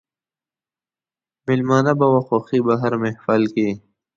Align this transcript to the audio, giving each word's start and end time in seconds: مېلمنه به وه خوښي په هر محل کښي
مېلمنه 1.45 1.93
به 1.99 2.07
وه 2.13 2.21
خوښي 2.27 2.59
په 2.67 2.73
هر 2.81 2.93
محل 3.03 3.43
کښي 3.53 3.69